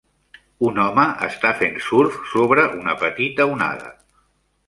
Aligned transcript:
Un 0.69 0.79
home 0.83 1.03
està 1.27 1.51
fent 1.59 1.75
surf 1.87 2.17
sobre 2.31 2.65
una 2.79 2.95
petita 3.05 3.47
onada 3.53 3.93